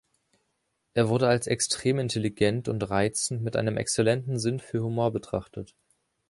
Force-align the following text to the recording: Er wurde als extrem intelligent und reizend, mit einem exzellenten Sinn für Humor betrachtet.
Er 0.95 1.09
wurde 1.09 1.27
als 1.27 1.45
extrem 1.45 1.99
intelligent 1.99 2.67
und 2.69 2.89
reizend, 2.89 3.43
mit 3.43 3.55
einem 3.55 3.77
exzellenten 3.77 4.39
Sinn 4.39 4.59
für 4.59 4.81
Humor 4.83 5.11
betrachtet. 5.11 5.75